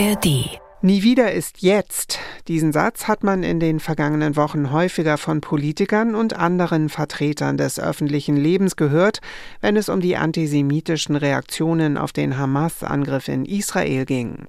ARD 0.00 0.60
Nie 0.82 1.02
wieder 1.02 1.30
ist 1.32 1.60
jetzt. 1.60 2.18
Diesen 2.48 2.72
Satz 2.72 3.06
hat 3.06 3.22
man 3.22 3.42
in 3.42 3.60
den 3.60 3.80
vergangenen 3.80 4.34
Wochen 4.34 4.72
häufiger 4.72 5.18
von 5.18 5.42
Politikern 5.42 6.14
und 6.14 6.34
anderen 6.34 6.88
Vertretern 6.88 7.58
des 7.58 7.78
öffentlichen 7.78 8.34
Lebens 8.34 8.76
gehört, 8.76 9.20
wenn 9.60 9.76
es 9.76 9.90
um 9.90 10.00
die 10.00 10.16
antisemitischen 10.16 11.16
Reaktionen 11.16 11.98
auf 11.98 12.14
den 12.14 12.38
Hamas-Angriff 12.38 13.28
in 13.28 13.44
Israel 13.44 14.06
ging. 14.06 14.46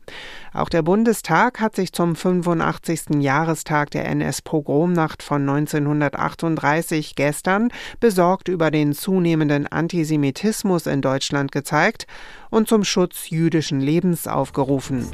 Auch 0.54 0.70
der 0.70 0.84
Bundestag 0.84 1.60
hat 1.60 1.76
sich 1.76 1.92
zum 1.92 2.16
85. 2.16 3.20
Jahrestag 3.20 3.92
der 3.92 4.06
NS-Pogromnacht 4.06 5.24
von 5.24 5.42
1938 5.50 7.16
gestern 7.16 7.72
besorgt 8.00 8.48
über 8.48 8.72
den 8.72 8.94
zunehmenden 8.94 9.68
Antisemitismus 9.68 10.88
in 10.88 11.02
Deutschland 11.02 11.52
gezeigt 11.52 12.08
und 12.50 12.70
zum 12.70 12.86
Schutz 12.86 13.30
jüdischen 13.30 13.82
Lebens 13.82 14.28
aufgerufen. 14.28 15.08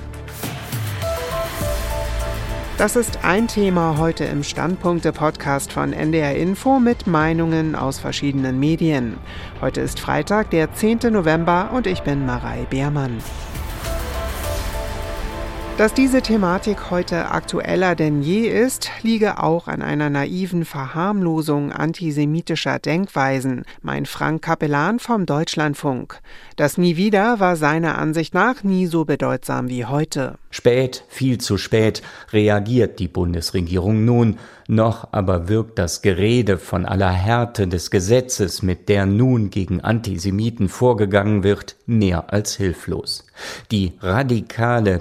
Das 2.77 2.95
ist 2.95 3.23
ein 3.23 3.47
Thema 3.47 3.97
heute 3.97 4.25
im 4.25 4.43
Standpunkte-Podcast 4.43 5.73
von 5.73 5.93
NDR 5.93 6.35
Info 6.35 6.79
mit 6.79 7.07
Meinungen 7.07 7.73
aus 7.73 7.97
verschiedenen 7.97 8.59
Medien. 8.59 9.17
Heute 9.61 9.81
ist 9.81 9.99
Freitag, 9.99 10.51
der 10.51 10.71
10. 10.71 10.99
November 11.09 11.71
und 11.73 11.87
ich 11.87 12.01
bin 12.01 12.27
Marei 12.27 12.67
Beermann. 12.69 13.17
Dass 15.77 15.93
diese 15.93 16.23
Thematik 16.23 16.89
heute 16.89 17.29
aktueller 17.29 17.93
denn 17.93 18.23
je 18.23 18.47
ist, 18.47 18.89
liege 19.03 19.43
auch 19.43 19.67
an 19.67 19.83
einer 19.83 20.09
naiven 20.09 20.65
Verharmlosung 20.65 21.71
antisemitischer 21.71 22.79
Denkweisen, 22.79 23.63
meint 23.83 24.07
Frank 24.07 24.41
Kapellan 24.41 24.97
vom 24.97 25.27
Deutschlandfunk. 25.27 26.19
Das 26.55 26.79
Nie 26.79 26.97
wieder 26.97 27.39
war 27.39 27.55
seiner 27.55 27.99
Ansicht 27.99 28.33
nach 28.33 28.63
nie 28.63 28.87
so 28.87 29.05
bedeutsam 29.05 29.69
wie 29.69 29.85
heute. 29.85 30.39
Spät, 30.49 31.03
viel 31.09 31.37
zu 31.37 31.59
spät 31.59 32.01
reagiert 32.33 32.97
die 32.97 33.07
Bundesregierung 33.07 34.03
nun, 34.03 34.39
noch 34.67 35.09
aber 35.11 35.47
wirkt 35.47 35.77
das 35.77 36.01
Gerede 36.01 36.57
von 36.57 36.85
aller 36.85 37.11
Härte 37.11 37.67
des 37.67 37.91
Gesetzes, 37.91 38.63
mit 38.63 38.89
der 38.89 39.05
nun 39.05 39.49
gegen 39.49 39.81
Antisemiten 39.81 40.67
vorgegangen 40.67 41.43
wird, 41.43 41.75
mehr 41.85 42.33
als 42.33 42.55
hilflos. 42.55 43.27
Die 43.71 43.93
radikale 44.01 44.99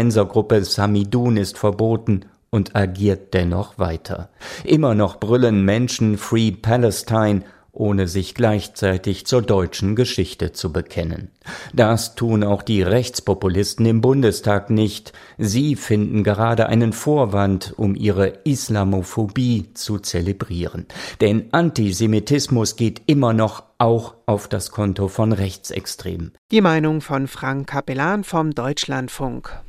Palästinensergruppe 0.00 0.64
Samidun 0.64 1.36
ist 1.36 1.58
verboten 1.58 2.24
und 2.48 2.74
agiert 2.74 3.34
dennoch 3.34 3.78
weiter. 3.78 4.30
Immer 4.64 4.94
noch 4.94 5.20
brüllen 5.20 5.62
Menschen 5.64 6.16
Free 6.16 6.52
Palestine 6.52 7.42
ohne 7.72 8.08
sich 8.08 8.34
gleichzeitig 8.34 9.26
zur 9.26 9.42
deutschen 9.42 9.94
Geschichte 9.94 10.52
zu 10.52 10.72
bekennen. 10.72 11.30
Das 11.72 12.16
tun 12.16 12.42
auch 12.42 12.62
die 12.62 12.82
Rechtspopulisten 12.82 13.86
im 13.86 14.00
Bundestag 14.00 14.70
nicht. 14.70 15.12
Sie 15.38 15.76
finden 15.76 16.24
gerade 16.24 16.66
einen 16.66 16.92
Vorwand, 16.92 17.74
um 17.76 17.94
ihre 17.94 18.40
Islamophobie 18.44 19.72
zu 19.74 19.98
zelebrieren. 19.98 20.86
Denn 21.20 21.52
Antisemitismus 21.52 22.74
geht 22.74 23.02
immer 23.06 23.34
noch 23.34 23.62
auch 23.78 24.14
auf 24.26 24.48
das 24.48 24.72
Konto 24.72 25.06
von 25.06 25.32
Rechtsextremen. 25.32 26.32
Die 26.50 26.62
Meinung 26.62 27.02
von 27.02 27.28
Frank 27.28 27.68
Kapellan 27.68 28.24
vom 28.24 28.52
Deutschlandfunk. 28.52 29.60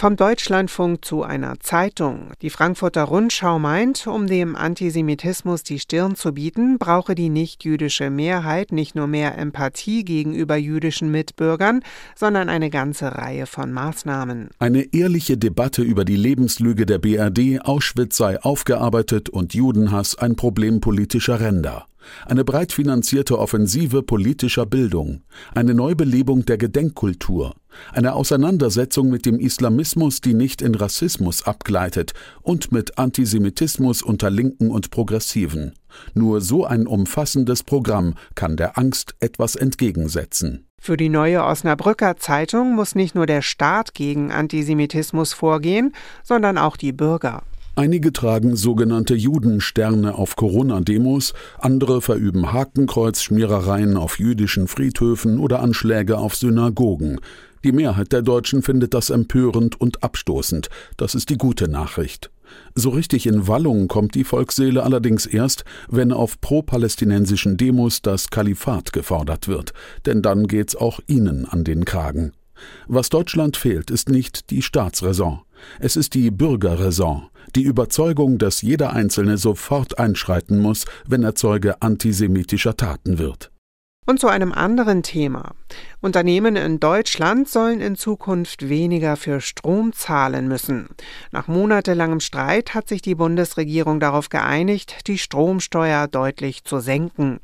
Vom 0.00 0.14
Deutschlandfunk 0.14 1.04
zu 1.04 1.24
einer 1.24 1.58
Zeitung. 1.58 2.30
Die 2.40 2.50
Frankfurter 2.50 3.02
Rundschau 3.02 3.58
meint, 3.58 4.06
um 4.06 4.28
dem 4.28 4.54
Antisemitismus 4.54 5.64
die 5.64 5.80
Stirn 5.80 6.14
zu 6.14 6.34
bieten, 6.34 6.78
brauche 6.78 7.16
die 7.16 7.30
nichtjüdische 7.30 8.08
Mehrheit 8.08 8.70
nicht 8.70 8.94
nur 8.94 9.08
mehr 9.08 9.36
Empathie 9.36 10.04
gegenüber 10.04 10.54
jüdischen 10.54 11.10
Mitbürgern, 11.10 11.80
sondern 12.14 12.48
eine 12.48 12.70
ganze 12.70 13.16
Reihe 13.16 13.46
von 13.46 13.72
Maßnahmen. 13.72 14.50
Eine 14.60 14.82
ehrliche 14.94 15.36
Debatte 15.36 15.82
über 15.82 16.04
die 16.04 16.14
Lebenslüge 16.14 16.86
der 16.86 16.98
BRD, 16.98 17.60
Auschwitz 17.64 18.18
sei 18.18 18.40
aufgearbeitet 18.40 19.28
und 19.28 19.52
Judenhass 19.52 20.16
ein 20.16 20.36
Problem 20.36 20.80
politischer 20.80 21.40
Ränder 21.40 21.88
eine 22.26 22.44
breit 22.44 22.72
finanzierte 22.72 23.38
Offensive 23.38 24.02
politischer 24.02 24.66
Bildung, 24.66 25.22
eine 25.54 25.74
Neubelebung 25.74 26.44
der 26.44 26.58
Gedenkkultur, 26.58 27.54
eine 27.92 28.14
Auseinandersetzung 28.14 29.08
mit 29.08 29.26
dem 29.26 29.38
Islamismus, 29.38 30.20
die 30.20 30.34
nicht 30.34 30.62
in 30.62 30.74
Rassismus 30.74 31.44
abgleitet 31.44 32.12
und 32.42 32.72
mit 32.72 32.98
Antisemitismus 32.98 34.02
unter 34.02 34.30
Linken 34.30 34.70
und 34.70 34.90
Progressiven. 34.90 35.74
Nur 36.14 36.40
so 36.40 36.64
ein 36.64 36.86
umfassendes 36.86 37.62
Programm 37.62 38.14
kann 38.34 38.56
der 38.56 38.78
Angst 38.78 39.14
etwas 39.20 39.56
entgegensetzen. 39.56 40.66
Für 40.80 40.96
die 40.96 41.08
neue 41.08 41.44
Osnabrücker 41.44 42.16
Zeitung 42.16 42.74
muss 42.74 42.94
nicht 42.94 43.14
nur 43.14 43.26
der 43.26 43.42
Staat 43.42 43.94
gegen 43.94 44.30
Antisemitismus 44.30 45.32
vorgehen, 45.32 45.92
sondern 46.22 46.56
auch 46.56 46.76
die 46.76 46.92
Bürger. 46.92 47.42
Einige 47.78 48.12
tragen 48.12 48.56
sogenannte 48.56 49.14
Judensterne 49.14 50.16
auf 50.16 50.34
Corona-Demos, 50.34 51.32
andere 51.60 52.02
verüben 52.02 52.52
Hakenkreuzschmierereien 52.52 53.96
auf 53.96 54.18
jüdischen 54.18 54.66
Friedhöfen 54.66 55.38
oder 55.38 55.60
Anschläge 55.60 56.18
auf 56.18 56.34
Synagogen. 56.34 57.20
Die 57.62 57.70
Mehrheit 57.70 58.10
der 58.10 58.22
Deutschen 58.22 58.62
findet 58.62 58.94
das 58.94 59.10
empörend 59.10 59.80
und 59.80 60.02
abstoßend. 60.02 60.70
Das 60.96 61.14
ist 61.14 61.30
die 61.30 61.38
gute 61.38 61.68
Nachricht. 61.68 62.32
So 62.74 62.90
richtig 62.90 63.28
in 63.28 63.46
Wallung 63.46 63.86
kommt 63.86 64.16
die 64.16 64.24
Volksseele 64.24 64.82
allerdings 64.82 65.24
erst, 65.24 65.64
wenn 65.88 66.10
auf 66.10 66.40
pro-palästinensischen 66.40 67.56
Demos 67.56 68.02
das 68.02 68.30
Kalifat 68.30 68.92
gefordert 68.92 69.46
wird, 69.46 69.72
denn 70.04 70.20
dann 70.20 70.48
geht's 70.48 70.74
auch 70.74 70.98
ihnen 71.06 71.44
an 71.44 71.62
den 71.62 71.84
Kragen. 71.84 72.32
Was 72.86 73.08
Deutschland 73.08 73.56
fehlt, 73.56 73.90
ist 73.90 74.08
nicht 74.08 74.50
die 74.50 74.62
Staatsräson. 74.62 75.40
Es 75.80 75.96
ist 75.96 76.14
die 76.14 76.30
Bürgerräson, 76.30 77.28
die 77.54 77.62
Überzeugung, 77.62 78.38
dass 78.38 78.62
jeder 78.62 78.92
Einzelne 78.92 79.38
sofort 79.38 79.98
einschreiten 79.98 80.58
muss, 80.58 80.84
wenn 81.06 81.22
er 81.22 81.34
Zeuge 81.34 81.82
antisemitischer 81.82 82.76
Taten 82.76 83.18
wird. 83.18 83.50
Und 84.08 84.20
zu 84.20 84.28
einem 84.28 84.52
anderen 84.52 85.02
Thema. 85.02 85.52
Unternehmen 86.00 86.56
in 86.56 86.80
Deutschland 86.80 87.46
sollen 87.46 87.82
in 87.82 87.94
Zukunft 87.94 88.70
weniger 88.70 89.16
für 89.16 89.42
Strom 89.42 89.92
zahlen 89.92 90.48
müssen. 90.48 90.88
Nach 91.30 91.46
monatelangem 91.46 92.20
Streit 92.20 92.72
hat 92.72 92.88
sich 92.88 93.02
die 93.02 93.16
Bundesregierung 93.16 94.00
darauf 94.00 94.30
geeinigt, 94.30 95.06
die 95.08 95.18
Stromsteuer 95.18 96.08
deutlich 96.08 96.64
zu 96.64 96.80
senken. 96.80 97.40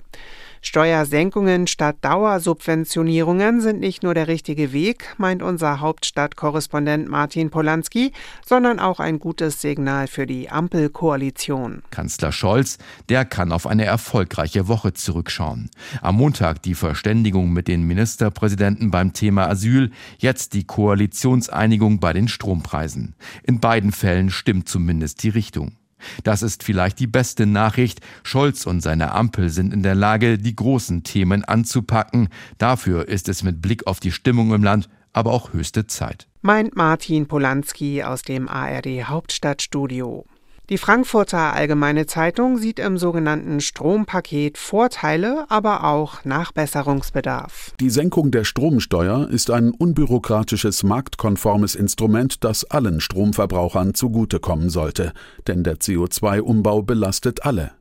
Steuersenkungen 0.66 1.66
statt 1.66 1.96
Dauersubventionierungen 2.00 3.60
sind 3.60 3.80
nicht 3.80 4.02
nur 4.02 4.14
der 4.14 4.28
richtige 4.28 4.72
Weg, 4.72 5.14
meint 5.18 5.42
unser 5.42 5.80
Hauptstadtkorrespondent 5.80 7.06
Martin 7.06 7.50
Polanski, 7.50 8.12
sondern 8.46 8.80
auch 8.80 8.98
ein 8.98 9.18
gutes 9.18 9.60
Signal 9.60 10.06
für 10.06 10.26
die 10.26 10.48
Ampelkoalition. 10.48 11.82
Kanzler 11.90 12.32
Scholz, 12.32 12.78
der 13.10 13.26
kann 13.26 13.52
auf 13.52 13.66
eine 13.66 13.84
erfolgreiche 13.84 14.66
Woche 14.66 14.94
zurückschauen. 14.94 15.68
Am 16.00 16.16
Montag 16.16 16.62
die 16.62 16.74
Verständigung 16.74 17.52
mit 17.52 17.68
den 17.68 17.82
Ministerpräsidenten 17.82 18.90
beim 18.90 19.12
Thema 19.12 19.46
Asyl, 19.48 19.90
jetzt 20.16 20.54
die 20.54 20.64
Koalitionseinigung 20.64 22.00
bei 22.00 22.14
den 22.14 22.26
Strompreisen. 22.26 23.14
In 23.42 23.60
beiden 23.60 23.92
Fällen 23.92 24.30
stimmt 24.30 24.66
zumindest 24.66 25.22
die 25.24 25.28
Richtung. 25.28 25.76
Das 26.22 26.42
ist 26.42 26.62
vielleicht 26.62 26.98
die 26.98 27.06
beste 27.06 27.46
Nachricht. 27.46 28.00
Scholz 28.22 28.66
und 28.66 28.80
seine 28.80 29.12
Ampel 29.12 29.50
sind 29.50 29.72
in 29.72 29.82
der 29.82 29.94
Lage, 29.94 30.38
die 30.38 30.56
großen 30.56 31.02
Themen 31.02 31.44
anzupacken. 31.44 32.28
Dafür 32.58 33.08
ist 33.08 33.28
es 33.28 33.42
mit 33.42 33.60
Blick 33.62 33.86
auf 33.86 34.00
die 34.00 34.12
Stimmung 34.12 34.52
im 34.52 34.62
Land 34.62 34.88
aber 35.14 35.32
auch 35.32 35.52
höchste 35.54 35.86
Zeit. 35.86 36.26
Meint 36.42 36.76
Martin 36.76 37.26
Polanski 37.26 38.02
aus 38.02 38.22
dem 38.22 38.48
ARD 38.48 39.04
Hauptstadtstudio. 39.04 40.26
Die 40.70 40.78
Frankfurter 40.78 41.52
Allgemeine 41.52 42.06
Zeitung 42.06 42.56
sieht 42.56 42.78
im 42.78 42.96
sogenannten 42.96 43.60
Strompaket 43.60 44.56
Vorteile, 44.56 45.44
aber 45.50 45.84
auch 45.84 46.24
Nachbesserungsbedarf. 46.24 47.74
Die 47.80 47.90
Senkung 47.90 48.30
der 48.30 48.44
Stromsteuer 48.44 49.28
ist 49.28 49.50
ein 49.50 49.72
unbürokratisches, 49.72 50.82
marktkonformes 50.82 51.74
Instrument, 51.74 52.44
das 52.44 52.64
allen 52.64 53.02
Stromverbrauchern 53.02 53.92
zugutekommen 53.92 54.70
sollte, 54.70 55.12
denn 55.46 55.64
der 55.64 55.76
CO2-Umbau 55.76 56.80
belastet 56.80 57.44
alle. 57.44 57.72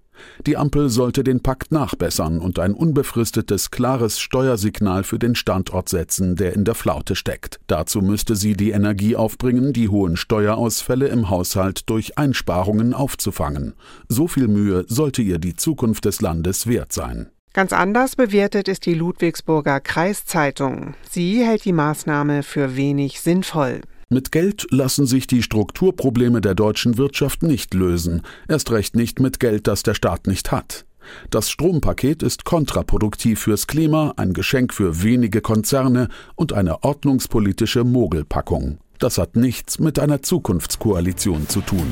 Die 0.45 0.57
Ampel 0.57 0.89
sollte 0.89 1.23
den 1.23 1.41
Pakt 1.41 1.71
nachbessern 1.71 2.39
und 2.39 2.59
ein 2.59 2.73
unbefristetes, 2.73 3.71
klares 3.71 4.19
Steuersignal 4.19 5.03
für 5.03 5.19
den 5.19 5.35
Standort 5.35 5.89
setzen, 5.89 6.35
der 6.35 6.53
in 6.53 6.65
der 6.65 6.75
Flaute 6.75 7.15
steckt. 7.15 7.59
Dazu 7.67 8.01
müsste 8.01 8.35
sie 8.35 8.55
die 8.55 8.71
Energie 8.71 9.15
aufbringen, 9.15 9.73
die 9.73 9.89
hohen 9.89 10.17
Steuerausfälle 10.17 11.07
im 11.07 11.29
Haushalt 11.29 11.89
durch 11.89 12.17
Einsparungen 12.17 12.93
aufzufangen. 12.93 13.73
So 14.07 14.27
viel 14.27 14.47
Mühe 14.47 14.85
sollte 14.87 15.21
ihr 15.21 15.39
die 15.39 15.55
Zukunft 15.55 16.05
des 16.05 16.21
Landes 16.21 16.67
wert 16.67 16.93
sein. 16.93 17.29
Ganz 17.53 17.71
anders 17.71 18.15
bewertet 18.15 18.67
ist 18.67 18.87
die 18.87 18.95
Ludwigsburger 18.95 19.79
Kreiszeitung. 19.79 20.95
Sie 21.07 21.45
hält 21.45 21.65
die 21.65 21.71
Maßnahme 21.71 22.41
für 22.41 22.75
wenig 22.75 23.21
sinnvoll. 23.21 23.81
Mit 24.09 24.31
Geld 24.31 24.67
lassen 24.69 25.05
sich 25.05 25.27
die 25.27 25.44
Strukturprobleme 25.44 26.41
der 26.41 26.55
deutschen 26.55 26.97
Wirtschaft 26.97 27.44
nicht 27.44 27.73
lösen, 27.73 28.21
erst 28.47 28.71
recht 28.71 28.95
nicht 28.95 29.19
mit 29.19 29.39
Geld, 29.39 29.67
das 29.67 29.83
der 29.83 29.94
Staat 29.94 30.27
nicht 30.27 30.51
hat. 30.51 30.85
Das 31.29 31.50
Strompaket 31.50 32.23
ist 32.23 32.45
kontraproduktiv 32.45 33.39
fürs 33.41 33.67
Klima, 33.67 34.13
ein 34.17 34.33
Geschenk 34.33 34.73
für 34.73 35.03
wenige 35.03 35.41
Konzerne 35.41 36.07
und 36.35 36.53
eine 36.53 36.83
ordnungspolitische 36.83 37.83
Mogelpackung. 37.83 38.77
Das 39.00 39.17
hat 39.17 39.35
nichts 39.35 39.79
mit 39.79 40.00
einer 40.00 40.21
Zukunftskoalition 40.21 41.50
zu 41.50 41.61
tun. 41.61 41.88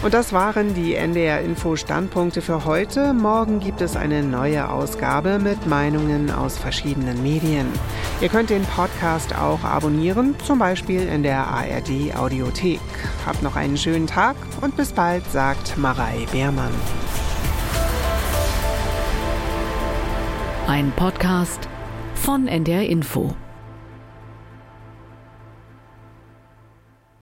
Und 0.00 0.14
das 0.14 0.32
waren 0.32 0.74
die 0.74 0.94
NDR 0.94 1.40
Info 1.40 1.74
Standpunkte 1.74 2.40
für 2.40 2.64
heute. 2.64 3.12
Morgen 3.12 3.58
gibt 3.58 3.80
es 3.80 3.96
eine 3.96 4.22
neue 4.22 4.70
Ausgabe 4.70 5.40
mit 5.40 5.66
Meinungen 5.66 6.30
aus 6.30 6.56
verschiedenen 6.56 7.20
Medien. 7.20 7.66
Ihr 8.20 8.28
könnt 8.28 8.50
den 8.50 8.62
Podcast 8.62 9.36
auch 9.36 9.64
abonnieren, 9.64 10.36
zum 10.44 10.60
Beispiel 10.60 11.02
in 11.08 11.24
der 11.24 11.48
ARD 11.48 12.14
Audiothek. 12.16 12.80
Habt 13.26 13.42
noch 13.42 13.56
einen 13.56 13.76
schönen 13.76 14.06
Tag 14.06 14.36
und 14.60 14.76
bis 14.76 14.92
bald, 14.92 15.28
sagt 15.32 15.76
Marei 15.76 16.26
Beermann. 16.30 16.72
Ein 20.68 20.92
Podcast 20.92 21.68
von 22.14 22.46
NDR 22.46 22.86
Info. 22.86 23.34